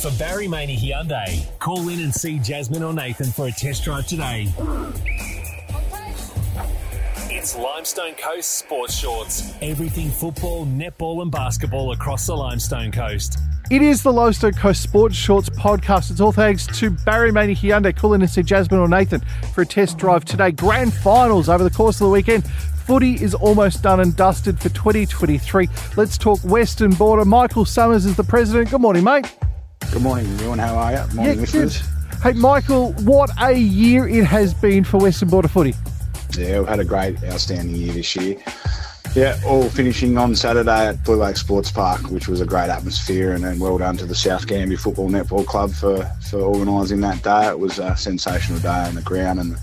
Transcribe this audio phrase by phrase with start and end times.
[0.00, 4.06] For Barry Maney Hyundai, call in and see Jasmine or Nathan for a test drive
[4.06, 4.50] today.
[7.28, 9.52] It's Limestone Coast Sports Shorts.
[9.60, 13.40] Everything football, netball, and basketball across the Limestone Coast.
[13.70, 16.10] It is the Limestone Coast Sports Shorts podcast.
[16.10, 17.94] It's all thanks to Barry Maney Hyundai.
[17.94, 19.20] Call in and see Jasmine or Nathan
[19.52, 20.50] for a test drive today.
[20.50, 22.46] Grand finals over the course of the weekend.
[22.46, 25.68] Footy is almost done and dusted for 2023.
[25.98, 27.26] Let's talk Western Border.
[27.26, 28.70] Michael Summers is the president.
[28.70, 29.30] Good morning, mate.
[29.92, 30.58] Good morning, everyone.
[30.60, 31.14] How are you?
[31.14, 31.82] Morning, Yeah, listeners.
[32.22, 35.74] Hey, Michael, what a year it has been for Western Border footy.
[36.38, 38.36] Yeah, we've had a great, outstanding year this year.
[39.16, 43.32] Yeah, all finishing on Saturday at Blue Lake Sports Park, which was a great atmosphere,
[43.32, 47.20] and, and well done to the South Gambier Football Netball Club for, for organising that
[47.24, 47.48] day.
[47.48, 49.56] It was a sensational day on the ground, and,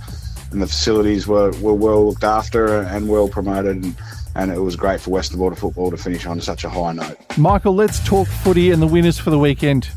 [0.51, 3.95] and the facilities were, were well looked after and well promoted, and,
[4.35, 7.17] and it was great for Western Border football to finish on such a high note.
[7.37, 9.89] Michael, let's talk footy and the winners for the weekend.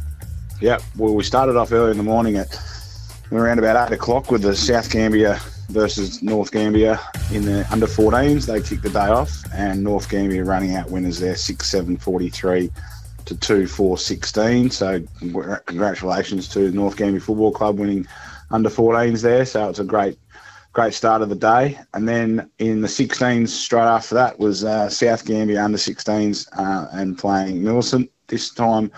[0.61, 2.55] Yeah, well, we started off early in the morning at
[3.33, 5.39] around about eight o'clock with the South Gambier
[5.71, 6.99] versus North Gambier
[7.33, 8.45] in the under 14s.
[8.45, 12.71] They kicked the day off, and North Gambier running out winners there 6 7 43
[13.25, 14.71] to 2 4 16.
[14.71, 15.03] So,
[15.65, 18.07] congratulations to North Gambier Football Club winning
[18.51, 19.47] under 14s there.
[19.47, 20.19] So, it's a great.
[20.73, 24.89] Great start of the day, and then in the 16s, straight after that was uh,
[24.89, 28.09] South Gambier under 16s uh, and playing Millicent.
[28.29, 28.93] This time,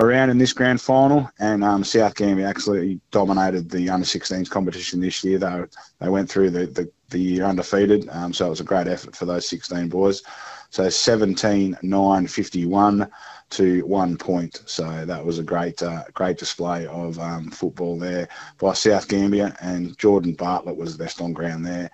[0.00, 5.00] around in this grand final, and um, South Gambier actually dominated the under 16s competition
[5.00, 5.38] this year.
[5.38, 5.64] They
[6.00, 9.14] they went through the the, the year undefeated, um, so it was a great effort
[9.14, 10.22] for those 16 boys.
[10.70, 13.10] So 17 9 51
[13.50, 14.62] to one point.
[14.66, 18.28] So that was a great uh, great display of um, football there
[18.58, 21.90] by South Gambier, and Jordan Bartlett was the best on ground there.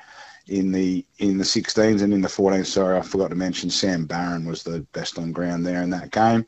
[0.49, 4.07] In the in the 16s and in the 14s, sorry, I forgot to mention Sam
[4.07, 6.47] Barron was the best on ground there in that game.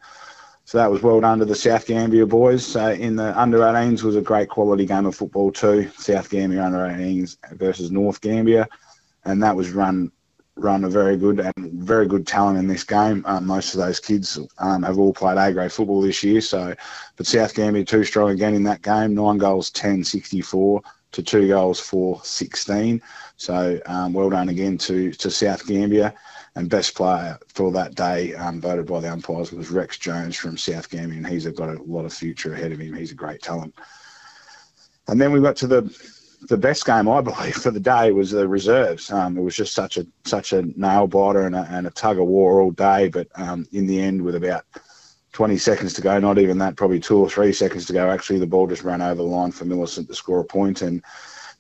[0.69, 2.63] So that was well done to the South Gambier boys.
[2.63, 5.91] So in the under 18s was a great quality game of football too.
[5.97, 8.69] South Gambier under 18s versus North Gambier,
[9.25, 10.13] and that was run
[10.57, 13.25] run a very good and very good talent in this game.
[13.25, 16.43] Um, most of those kids um, have all played A grade football this year.
[16.43, 16.75] So,
[17.17, 19.15] but South Gambier too strong again in that game.
[19.15, 23.01] Nine goals, 10, 64 to two goals for 16.
[23.39, 26.13] So um, well done again to to South Gambier.
[26.59, 30.59] And best player for that day, um, voted by the umpires, was Rex Jones from
[30.59, 32.95] South Gambier, and he's got a lot of future ahead of him.
[32.95, 33.77] He's a great talent.
[35.07, 35.83] And then we got to the
[36.49, 39.13] the best game, I believe, for the day was the reserves.
[39.13, 42.19] Um, it was just such a such a nail biter and a, and a tug
[42.19, 43.07] of war all day.
[43.07, 44.65] But um, in the end, with about
[45.35, 48.41] 20 seconds to go, not even that, probably two or three seconds to go, actually
[48.41, 51.05] the ball just ran over the line for Millicent to score a point, and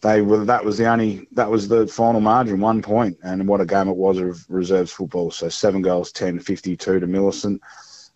[0.00, 3.60] they were that was the only that was the final margin, one point, and what
[3.60, 5.30] a game it was of reserves football.
[5.30, 7.60] So seven goals, 10, 52 to Millicent,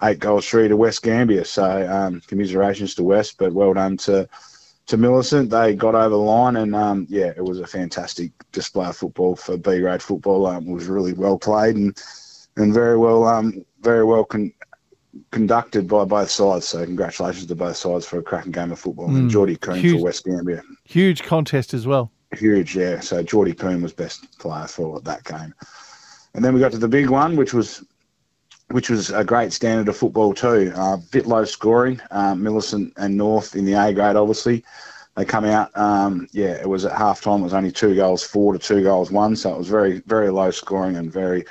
[0.02, 1.44] eight goals, three to West Gambier.
[1.44, 4.28] So um, commiserations to West, but well done to
[4.86, 5.50] to Millicent.
[5.50, 9.34] They got over the line, and um, yeah, it was a fantastic display of football
[9.34, 10.46] for B grade football.
[10.46, 12.00] Um, it was really well played and
[12.56, 14.52] and very well um, very well con-
[15.30, 16.66] conducted by both sides.
[16.68, 19.06] So congratulations to both sides for a cracking game of football.
[19.14, 19.98] and Geordie Coon huge.
[19.98, 22.10] for West Gambier, Huge contest as well.
[22.34, 23.00] huge, yeah.
[23.00, 25.54] So Geordie Coon was best player for that game,
[26.34, 27.84] and then we got to the big one, which was.
[28.70, 30.72] Which was a great standard of football too.
[30.74, 32.00] A uh, bit low scoring.
[32.10, 34.64] Uh, Millicent and North in the A grade, obviously
[35.14, 35.76] they come out.
[35.76, 37.40] Um, yeah, it was at half time.
[37.40, 40.30] It was only two goals four to two goals one, so it was very very
[40.30, 41.44] low scoring and very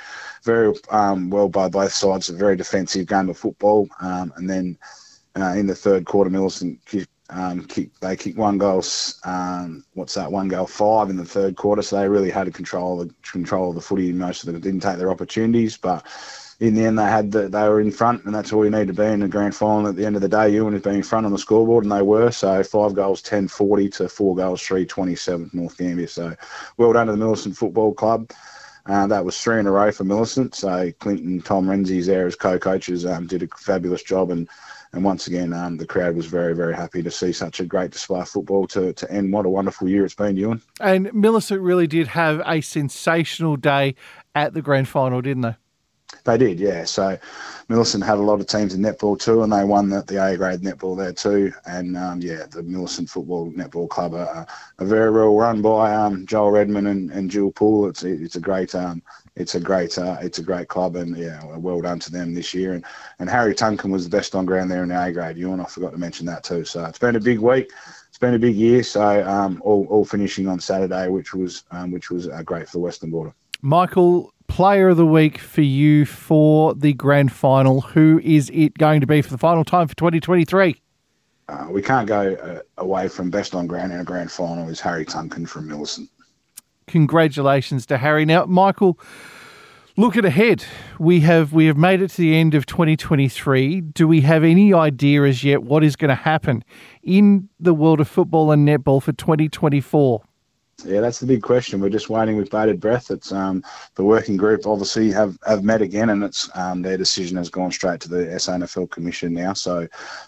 [0.44, 2.28] very um, well by both sides.
[2.28, 3.88] A very defensive game of football.
[4.00, 4.78] Um, and then
[5.36, 6.80] uh, in the third quarter, Millicent
[7.30, 8.82] um, kicked, they kicked one goal.
[9.24, 10.30] Um, what's that?
[10.30, 11.82] One goal five in the third quarter.
[11.82, 14.12] So they really had to control of the control of the footy.
[14.12, 16.06] Most of them didn't take their opportunities, but
[16.60, 18.86] in the end, they had the, they were in front, and that's all you need
[18.86, 19.88] to be in the grand final.
[19.88, 21.84] At the end of the day, you Ewan has been in front on the scoreboard,
[21.84, 22.30] and they were.
[22.30, 26.06] So five goals, 10 40 to four goals, 3 27 North Gambier.
[26.06, 26.36] So
[26.76, 28.30] well done to the Millicent Football Club.
[28.86, 30.54] Uh, that was three in a row for Millicent.
[30.54, 34.48] So Clinton, Tom Renzi's there as co-coaches um, did a fabulous job, and
[34.92, 37.92] and once again, um, the crowd was very very happy to see such a great
[37.92, 39.32] display of football to to end.
[39.32, 40.62] What a wonderful year it's been, Ewan.
[40.80, 43.94] And Millicent really did have a sensational day
[44.34, 45.56] at the grand final, didn't they?
[46.24, 46.84] They did, yeah.
[46.84, 47.18] So
[47.68, 50.36] Millicent had a lot of teams in netball too, and they won the, the A
[50.36, 51.52] grade netball there too.
[51.66, 54.46] And um, yeah, the Millicent Football Netball Club are,
[54.78, 57.88] are very well run by um, Joel Redmond and, and Jill Poole.
[57.88, 59.02] It's it's a great um,
[59.34, 62.54] it's a great uh, it's a great club, and yeah, well done to them this
[62.54, 62.74] year.
[62.74, 62.84] And
[63.18, 65.36] and Harry Tunkin was the best on ground there in the A grade.
[65.36, 66.64] You and I forgot to mention that too.
[66.64, 67.70] So it's been a big week.
[68.08, 68.82] It's been a big year.
[68.82, 72.72] So um, all, all finishing on Saturday, which was um, which was uh, great for
[72.72, 73.34] the Western Border.
[73.62, 77.80] Michael, player of the week for you for the grand final.
[77.80, 80.82] Who is it going to be for the final time for 2023?
[81.48, 84.80] uh, we can't go uh, away from best on ground in a grand final is
[84.80, 86.08] Harry Tunkin from Millicent.
[86.86, 88.24] Congratulations to Harry.
[88.24, 88.98] Now, Michael,
[89.96, 90.64] looking ahead,
[90.98, 93.80] we have we have made it to the end of 2023.
[93.80, 96.64] Do we have any idea as yet what is going to happen
[97.02, 100.22] in the world of football and netball for 2024?
[100.84, 101.80] Yeah, that's the big question.
[101.80, 103.10] We're just waiting with bated breath.
[103.10, 103.62] It's um,
[103.94, 107.70] the working group obviously have, have met again, and it's um, their decision has gone
[107.70, 109.52] straight to the SANFL Commission now.
[109.52, 109.86] So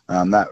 [0.09, 0.49] um, that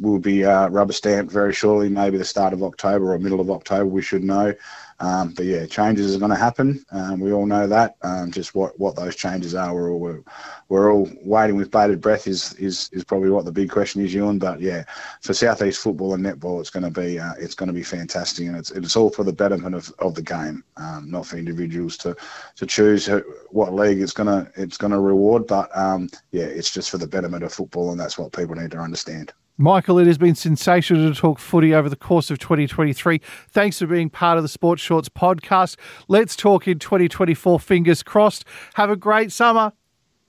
[0.00, 3.50] will be uh, rubber stamped very shortly, maybe the start of October or middle of
[3.50, 3.86] October.
[3.86, 4.54] We should know.
[5.00, 6.84] Um, but yeah, changes are going to happen.
[6.92, 7.96] Um, we all know that.
[8.02, 10.22] Um, just what, what those changes are, we're all we're,
[10.68, 12.26] we're, all waiting with bated breath.
[12.26, 14.38] Is is is probably what the big question is, Ewan.
[14.38, 14.84] But yeah,
[15.22, 18.46] for southeast football and netball, it's going to be uh, it's going to be fantastic,
[18.46, 21.96] and it's it's all for the betterment of, of the game, um, not for individuals
[21.98, 22.14] to
[22.56, 23.08] to choose
[23.48, 25.46] what league it's going to it's to reward.
[25.46, 28.72] But um, yeah, it's just for the betterment of football, and that's what people need
[28.72, 29.32] to understand.
[29.60, 33.20] Michael, it has been sensational to talk footy over the course of 2023.
[33.50, 35.76] Thanks for being part of the Sports Shorts podcast.
[36.08, 37.60] Let's talk in 2024.
[37.60, 38.46] Fingers crossed.
[38.74, 39.72] Have a great summer.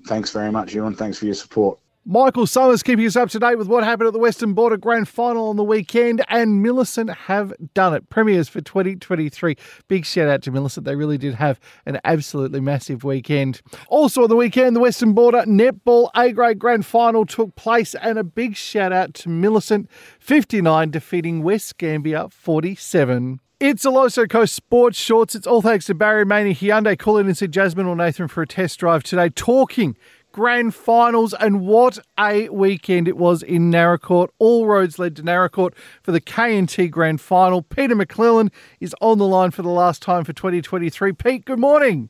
[0.06, 0.95] Thanks very much, Ewan.
[0.95, 1.80] Thanks for your support.
[2.03, 5.07] Michael Summers keeping us up to date with what happened at the Western Border Grand
[5.07, 8.09] Final on the weekend, and Millicent have done it.
[8.09, 9.56] Premiers for 2023.
[9.88, 10.83] Big shout out to Millicent.
[10.83, 13.62] They really did have an absolutely massive weekend.
[13.88, 18.18] Also on the weekend, the Western Border Netball A grade Grand Final took place, and
[18.18, 19.88] a big shout out to Millicent,
[20.19, 23.42] 59 defeating West Gambier 47.
[23.59, 25.36] It's a Loso Coast Sports Shorts.
[25.36, 28.47] It's all thanks to Barry Maney, Hyundai, Colin and Sid Jasmine or Nathan for a
[28.47, 29.95] test drive today, talking
[30.31, 34.30] grand finals, and what a weekend it was in Naracoorte.
[34.39, 37.62] All roads led to Naracoorte for the K&T Grand Final.
[37.62, 41.13] Peter McClellan is on the line for the last time for 2023.
[41.13, 42.10] Pete, good morning.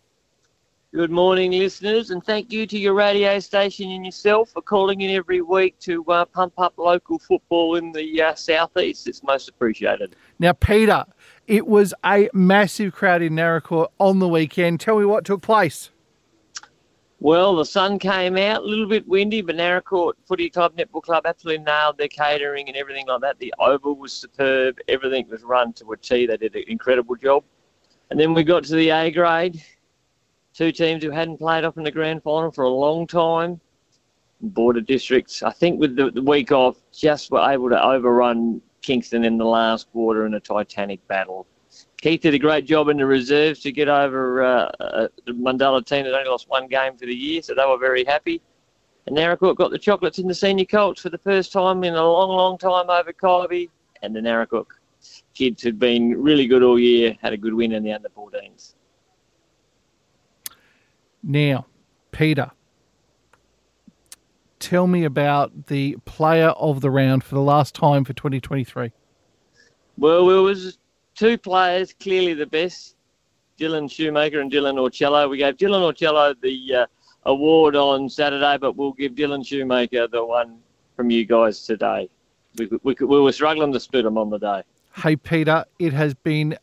[0.94, 5.12] Good morning, listeners, and thank you to your radio station and yourself for calling in
[5.12, 9.08] every week to uh, pump up local football in the uh, southeast.
[9.08, 10.18] It's most appreciated.
[10.38, 11.06] Now, Peter,
[11.48, 14.82] it was a massive crowd in Naracoorte on the weekend.
[14.82, 15.91] Tell me what took place.
[17.24, 21.28] Well, the sun came out, a little bit windy, but Naracoorte Footy Club Netball Club
[21.28, 23.38] absolutely nailed their catering and everything like that.
[23.38, 24.80] The oval was superb.
[24.88, 26.26] Everything was run to a T.
[26.26, 27.44] They did an incredible job.
[28.10, 29.64] And then we got to the A grade.
[30.56, 33.62] Two teams who hadn't played up in the grand final for a long time.
[34.42, 39.26] Border districts, I think with the, the week off, just were able to overrun Kingston
[39.26, 41.46] in the last quarter in a titanic battle.
[42.02, 45.86] Keith did a great job in the reserves to get over uh, uh, the Mundulla
[45.86, 48.42] team that only lost one game for the year, so they were very happy.
[49.06, 52.04] And Naracoorte got the chocolates in the senior colts for the first time in a
[52.04, 53.70] long, long time over Kybe.
[54.02, 54.66] And the Naracoorte
[55.36, 58.74] kids had been really good all year, had a good win in the under 14s.
[61.22, 61.68] Now,
[62.12, 62.50] Peter,
[64.58, 68.92] tell me about the player of the round for the last time for 2023.
[69.98, 70.80] Well, it was
[71.16, 72.96] two players, clearly the best,
[73.60, 75.30] Dylan Shoemaker and Dylan Orcello.
[75.30, 76.86] We gave Dylan Orcello the uh,
[77.24, 80.58] award on Saturday, but we'll give Dylan Shoemaker the one
[80.96, 82.10] from you guys today.
[82.58, 84.64] We, we, we were struggling to split them on the day.
[84.96, 86.58] Hey, Peter, it has been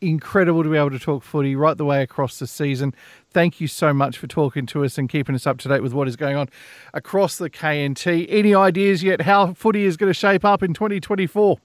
[0.00, 2.94] incredible to be able to talk footy right the way across the season.
[3.30, 5.92] Thank you so much for talking to us and keeping us up to date with
[5.92, 6.48] what is going on
[6.94, 8.26] across the KNT.
[8.28, 11.58] Any ideas yet how footy is going to shape up in 2024?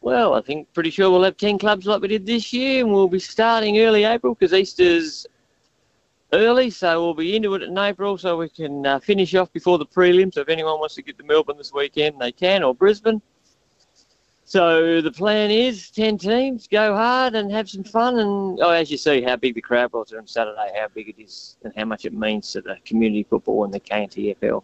[0.00, 2.92] Well, I think pretty sure we'll have 10 clubs like we did this year, and
[2.92, 5.26] we'll be starting early April because Easter's
[6.32, 9.78] early, so we'll be into it in April so we can uh, finish off before
[9.78, 10.32] the prelim.
[10.32, 13.20] So if anyone wants to get to Melbourne this weekend, they can, or Brisbane.
[14.44, 18.18] So the plan is 10 teams, go hard and have some fun.
[18.18, 21.22] And oh, as you see how big the crowd was on Saturday, how big it
[21.22, 24.62] is and how much it means to the community football and the KNTFL.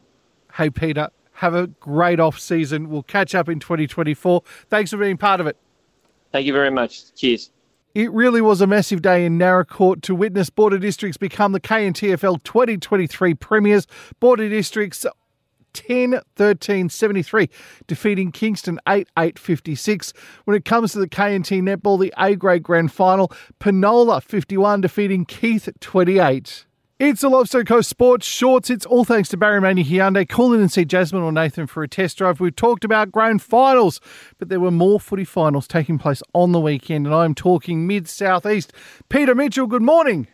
[0.55, 2.89] Hey, Peter, have a great off season.
[2.91, 4.43] We'll catch up in 2024.
[4.69, 5.57] Thanks for being part of it.
[6.33, 7.15] Thank you very much.
[7.15, 7.51] Cheers.
[7.95, 12.43] It really was a massive day in Naracoorte to witness Border Districts become the KNTFL
[12.43, 13.87] 2023 premiers.
[14.19, 15.07] Border Districts
[15.75, 17.51] 10 13 73,
[17.87, 20.13] defeating Kingston 8 8 56.
[20.45, 25.25] When it comes to the KNT Netball, the A grade grand final, Penola 51, defeating
[25.25, 26.67] Keith 28.
[27.07, 28.71] It's the Lobster Coast Sports Shorts.
[28.71, 30.27] It's all thanks to Barry Maney Hyundai.
[30.27, 32.41] Call in and see Jasmine or Nathan for a test drive.
[32.41, 34.01] We've talked about grand finals,
[34.39, 38.09] but there were more footy finals taking place on the weekend, and I'm talking mid
[38.09, 38.73] southeast.
[39.11, 40.29] Peter Mitchell, good morning.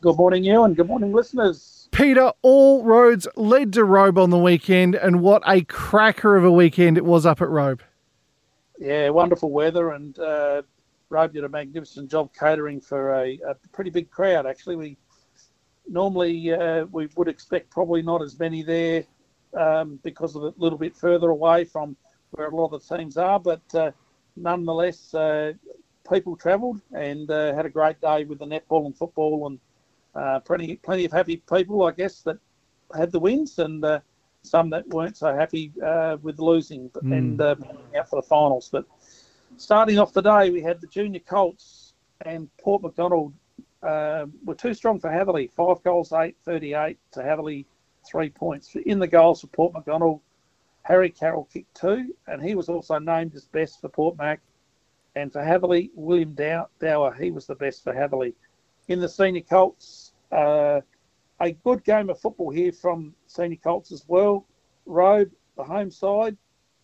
[0.00, 1.86] Good morning, you, and good morning, listeners.
[1.90, 6.50] Peter, all roads led to Robe on the weekend, and what a cracker of a
[6.50, 7.82] weekend it was up at Robe.
[8.78, 10.62] Yeah, wonderful weather, and uh,
[11.10, 14.46] Robe did a magnificent job catering for a, a pretty big crowd.
[14.46, 14.96] Actually, we
[15.88, 19.04] normally uh, we would expect probably not as many there
[19.58, 21.96] um, because of a little bit further away from
[22.32, 23.40] where a lot of the teams are.
[23.40, 23.90] But uh,
[24.36, 25.52] nonetheless, uh,
[26.10, 29.58] people travelled and uh, had a great day with the netball and football, and
[30.14, 32.38] uh, plenty plenty of happy people, I guess, that
[32.96, 34.00] had the wins, and uh,
[34.42, 37.16] some that weren't so happy uh, with losing mm.
[37.16, 38.68] and out for the finals.
[38.70, 38.86] But
[39.56, 41.94] starting off the day, we had the junior Colts
[42.26, 42.82] and Port
[43.82, 45.50] MacDonnell were too strong for Hatherleigh.
[45.52, 47.64] Five goals, eight thirty-eight to Hatherleigh,
[48.06, 48.74] three points.
[48.74, 50.20] In the goals for Port MacDonnell,
[50.82, 54.40] Harry Carroll kicked two, and he was also named as best for Port Mac.
[55.16, 58.34] And for Hatherleigh, William Dower, he was the best for Hatherleigh.
[58.88, 60.80] In the senior Colts, uh,
[61.40, 64.46] a good game of football here from senior Colts as well.
[64.86, 66.36] Robe, the home side,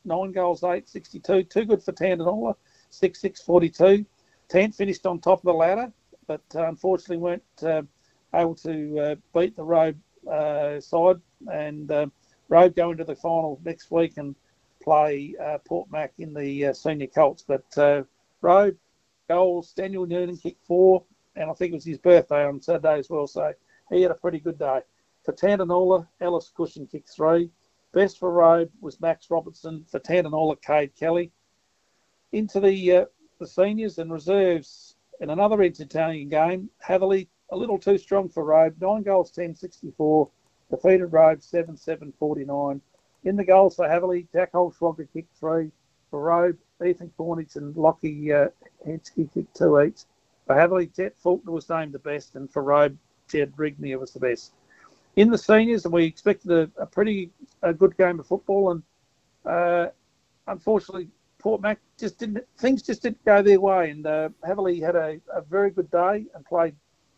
[0.04, 1.44] nine goals, eight, 62.
[1.44, 2.54] Too good for Tantanoola,
[2.90, 4.04] 6 6 42.
[4.48, 5.92] Tant finished on top of the ladder,
[6.26, 7.83] but uh, unfortunately weren't uh,
[8.35, 9.99] able to uh, beat the Robe
[10.30, 11.21] uh, side.
[11.52, 12.06] And uh,
[12.49, 14.35] Robe go into the final next week and
[14.83, 17.45] play uh, Port Mac in the senior Colts.
[17.47, 18.06] But
[18.40, 18.76] Robe,
[19.28, 21.02] goals, Daniel Noonan kicked four,
[21.35, 23.26] and I think it was his birthday on Saturday as well.
[23.26, 23.52] So
[23.90, 24.80] he had a pretty good day.
[25.25, 27.50] For Tantanoola, Ellis Cushion kicked three.
[27.92, 29.85] Best for Robe was Max Robertson.
[29.90, 31.33] For Tantanoola, Cade Kelly.
[32.33, 33.06] Into the
[33.38, 36.70] the seniors and reserves in another entertaining game.
[36.87, 38.75] Hatherleigh a little too strong for Robe.
[38.80, 40.28] Nine goals, 10 64.
[40.70, 42.80] Defeated Robe 7 7 49.
[43.25, 45.70] In the goals for Hatherleigh, Jack Holschwager kicked three.
[46.11, 48.49] For Robe, Ethan Cornish and Lockie uh,
[48.87, 50.02] Henschke kicked two each.
[50.46, 52.96] For Hatherleigh, Jet Faulkner was named the best, and for Robe,
[53.28, 54.52] Jed Rignier was the best.
[55.16, 57.30] In the seniors, and we expected a, a pretty
[57.62, 58.82] a good game of football, and
[59.44, 59.88] uh,
[60.46, 61.08] unfortunately,
[61.46, 62.44] Port Mac just didn't.
[62.58, 66.26] Things just didn't go their way, and uh, Hatherleigh had a, a very good day
[66.34, 66.74] and played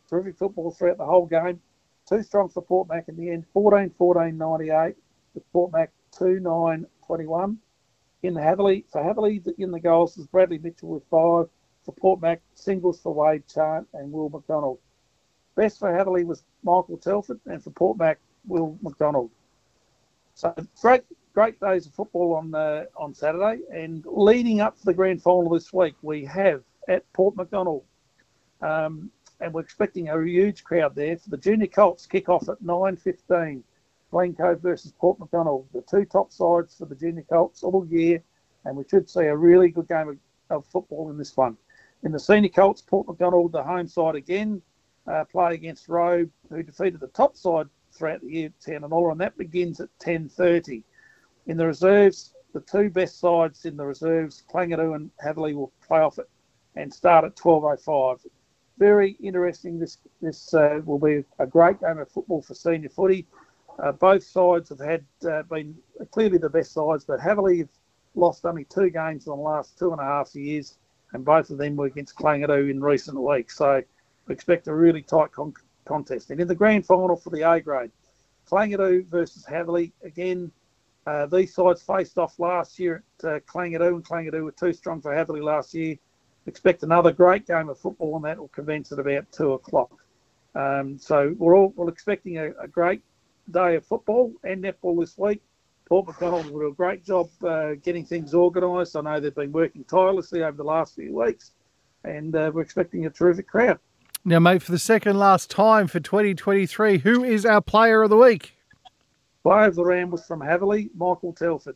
[0.06, 1.58] terrific football throughout the whole game.
[2.06, 3.46] Too strong for Port Mac in the end.
[3.54, 4.96] 14 14 98
[5.32, 7.58] with Port Mac 2 9 21
[8.22, 8.84] in the Hatherleigh.
[8.92, 11.48] For Hatherleigh, in the goals was Bradley Mitchell with five.
[11.86, 14.78] For Port Mac, singles for Wade Chant and Will McDonald.
[15.54, 19.30] Best for Hatherleigh was Michael Telford, and for Port Mac, Will McDonald.
[20.34, 21.04] So great,
[21.38, 25.48] great days of football on uh, on Saturday, and leading up to the grand final
[25.48, 27.84] this week, we have at Port MacDonnell,
[28.60, 32.60] um, and we're expecting a huge crowd there for the junior Colts kick off at
[32.60, 33.62] 9:15.
[34.10, 38.20] Glencoe versus Port MacDonnell, the two top sides for the junior Colts all year,
[38.64, 40.18] and we should see a really good game of,
[40.50, 41.56] of football in this one.
[42.02, 44.60] In the senior Colts, Port MacDonnell, the home side again,
[45.06, 49.12] uh, play against Robe, who defeated the top side throughout the year, Tantanoola, and all,
[49.12, 50.82] and that begins at 10.30.
[51.48, 56.00] In the reserves, the two best sides in the reserves, Kalangadoo and Hatherleigh, will play
[56.00, 56.28] off it
[56.76, 58.26] and start at 12.05.
[58.78, 59.78] Very interesting.
[59.78, 63.26] This this uh, will be a great game of football for senior footy.
[63.78, 65.74] Uh, both sides have had uh, been
[66.10, 67.70] clearly the best sides, but Hatherleigh have
[68.14, 70.76] lost only two games in the last two and a half years,
[71.14, 73.56] and both of them were against Kalangadoo in recent weeks.
[73.56, 73.82] So
[74.26, 75.54] we expect a really tight con-
[75.86, 76.30] contest.
[76.30, 77.90] And in the grand final for the A grade,
[78.50, 80.52] Kalangadoo versus Hatherleigh again.
[81.08, 85.00] Uh, these sides faced off last year at uh, Kalangadoo, and Kalangadoo were too strong
[85.00, 85.96] for Hatherleigh last year.
[86.44, 89.90] Expect another great game of football, and that will commence at about two o'clock.
[90.54, 93.00] Um, so we're all we're expecting a, a great
[93.50, 95.40] day of football and netball this week.
[95.88, 98.94] Port MacDonnell will do a great job uh, getting things organised.
[98.94, 101.52] I know they've been working tirelessly over the last few weeks,
[102.04, 103.78] and uh, we're expecting a terrific crowd.
[104.26, 108.18] Now, mate, for the second last time for 2023, who is our player of the
[108.18, 108.57] week?
[109.48, 111.74] Player of the was from Hatherleigh, Michael Telford.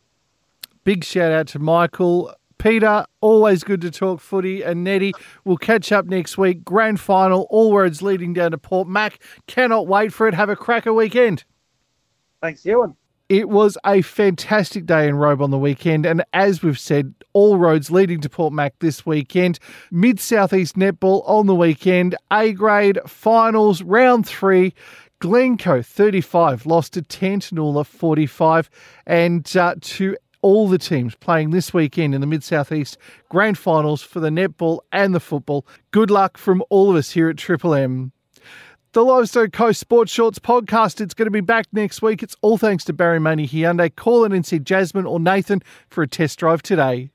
[0.83, 2.31] Big shout out to Michael.
[2.59, 4.61] Peter, always good to talk footy.
[4.61, 5.13] And Nettie,
[5.43, 6.63] we'll catch up next week.
[6.63, 9.19] Grand final, all roads leading down to Port Mac.
[9.47, 10.35] Cannot wait for it.
[10.35, 11.45] Have a cracker weekend.
[12.43, 12.95] Thanks, Ewan.
[13.27, 17.57] It was a fantastic day in Robe on the weekend, and as we've said, all
[17.57, 19.57] roads leading to Port Mac this weekend.
[19.89, 24.75] Mid Southeast Netball on the weekend, A grade finals, round three.
[25.19, 28.69] Glencoe 35 lost to Tantanoola 45,
[29.05, 32.97] and uh, to all the teams playing this weekend in the Mid Southeast
[33.29, 35.65] Grand Finals for the netball and the football.
[35.91, 38.11] Good luck from all of us here at Triple M
[38.93, 41.01] the Limestone Coast Sports Shorts podcast.
[41.01, 42.21] It's going to be back next week.
[42.21, 43.93] It's all thanks to Barry Maney Hyundai.
[43.95, 47.12] Call in and see Jasmine or Nathan for a test drive today.